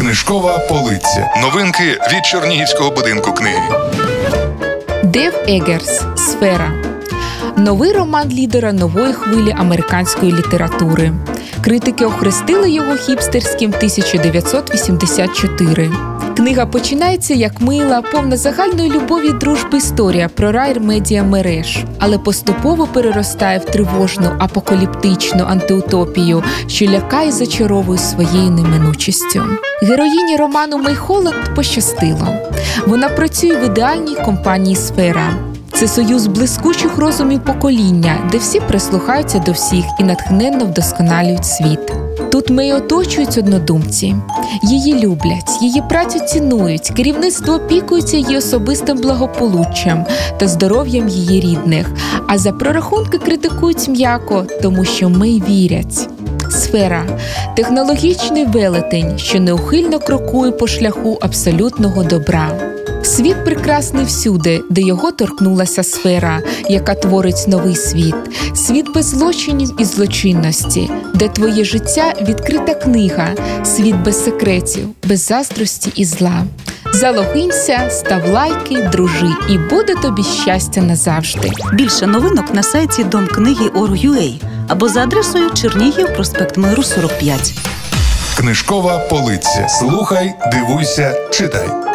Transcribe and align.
Книжкова 0.00 0.58
полиця. 0.58 1.34
Новинки 1.42 1.82
від 1.82 2.26
Чернігівського 2.26 2.90
будинку 2.90 3.32
книги. 3.32 3.62
Дев 5.04 5.34
Егерс 5.48 6.02
Сфера. 6.16 6.72
Новий 7.56 7.92
роман 7.92 8.28
лідера 8.28 8.72
нової 8.72 9.12
хвилі 9.12 9.54
американської 9.58 10.32
літератури. 10.32 11.12
Критики 11.64 12.04
охрестили 12.04 12.70
його 12.70 12.96
хіпстерським 12.96 13.70
1984. 13.76 15.90
Книга 16.40 16.66
починається 16.66 17.34
як 17.34 17.60
мила, 17.60 18.02
повна 18.02 18.36
загальної 18.36 18.90
любові 18.90 19.32
дружби 19.32 19.78
історія 19.78 20.28
про 20.28 20.52
райр 20.52 20.80
медіа 20.80 21.22
мереж, 21.22 21.84
але 21.98 22.18
поступово 22.18 22.86
переростає 22.86 23.58
в 23.58 23.64
тривожну 23.64 24.30
апокаліптичну 24.38 25.44
антиутопію, 25.44 26.42
що 26.66 26.86
лякає 26.86 27.32
зачаровує 27.32 27.98
своєю 27.98 28.50
неминучістю. 28.50 29.42
Героїні 29.82 30.36
роману 30.36 30.78
Мей 30.78 30.94
Холланд 30.94 31.54
пощастило. 31.54 32.28
Вона 32.86 33.08
працює 33.08 33.56
в 33.56 33.64
ідеальній 33.64 34.16
компанії 34.24 34.76
Сфера. 34.76 35.34
Це 35.80 35.88
союз 35.88 36.26
блискучих 36.26 36.98
розумів 36.98 37.44
покоління, 37.44 38.28
де 38.32 38.38
всі 38.38 38.60
прислухаються 38.60 39.38
до 39.38 39.52
всіх 39.52 39.84
і 40.00 40.02
натхненно 40.02 40.64
вдосконалюють 40.64 41.46
світ. 41.46 41.92
Тут 42.32 42.50
Мей 42.50 42.72
оточують 42.72 43.38
однодумці. 43.38 44.14
Її 44.62 44.94
люблять, 44.94 45.62
її 45.62 45.82
працю 45.88 46.18
цінують, 46.18 46.92
керівництво 46.96 47.54
опікується 47.54 48.16
її 48.16 48.36
особистим 48.36 48.98
благополуччям 48.98 50.04
та 50.38 50.48
здоров'ям 50.48 51.08
її 51.08 51.40
рідних. 51.40 51.90
А 52.26 52.38
за 52.38 52.52
прорахунки 52.52 53.18
критикують 53.18 53.88
м'яко, 53.88 54.46
тому 54.62 54.84
що 54.84 55.08
Мей 55.08 55.42
вірять. 55.48 56.08
Сфера 56.50 57.02
технологічний 57.56 58.44
велетень, 58.44 59.18
що 59.18 59.40
неухильно 59.40 59.98
крокує 59.98 60.52
по 60.52 60.66
шляху 60.66 61.18
абсолютного 61.20 62.02
добра. 62.02 62.50
Світ 63.02 63.44
прекрасний 63.44 64.04
всюди, 64.04 64.62
де 64.70 64.80
його 64.80 65.12
торкнулася 65.12 65.82
сфера, 65.82 66.42
яка 66.68 66.94
творить 66.94 67.44
новий 67.48 67.76
світ, 67.76 68.14
світ 68.54 68.94
без 68.94 69.06
злочинів 69.06 69.70
і 69.78 69.84
злочинності, 69.84 70.90
де 71.14 71.28
твоє 71.28 71.64
життя 71.64 72.14
відкрита 72.22 72.74
книга, 72.74 73.28
світ 73.64 73.96
без 73.96 74.24
секретів, 74.24 74.88
без 75.04 75.26
заздрості 75.26 75.92
і 75.94 76.04
зла. 76.04 76.44
Залогинься, 76.92 77.90
став 77.90 78.28
лайки, 78.28 78.88
дружи, 78.92 79.30
і 79.48 79.58
буде 79.58 79.94
тобі 79.94 80.22
щастя 80.22 80.80
назавжди. 80.80 81.50
Більше 81.72 82.06
новинок 82.06 82.54
на 82.54 82.62
сайті 82.62 83.04
Дом 83.04 83.26
книги 83.26 83.68
Орг.ua 83.68 84.40
або 84.68 84.88
за 84.88 85.02
адресою 85.02 85.50
Чернігів, 85.50 86.14
проспект 86.14 86.56
Миру 86.56 86.82
45. 86.82 87.54
Книжкова 88.36 88.98
полиця. 88.98 89.68
Слухай, 89.68 90.34
дивуйся, 90.52 91.14
читай. 91.30 91.89